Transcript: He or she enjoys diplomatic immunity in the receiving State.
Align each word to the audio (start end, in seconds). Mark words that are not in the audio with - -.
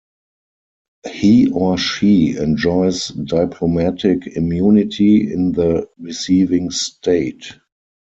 He 1.11 1.51
or 1.51 1.77
she 1.77 2.35
enjoys 2.35 3.09
diplomatic 3.09 4.25
immunity 4.35 5.31
in 5.31 5.51
the 5.51 5.87
receiving 5.99 6.71
State. 6.71 7.53